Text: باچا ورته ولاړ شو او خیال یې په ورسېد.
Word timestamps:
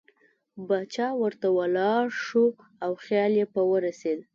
باچا 0.67 1.07
ورته 1.21 1.47
ولاړ 1.57 2.05
شو 2.23 2.45
او 2.85 2.91
خیال 3.03 3.31
یې 3.39 3.45
په 3.53 3.61
ورسېد. 3.71 4.19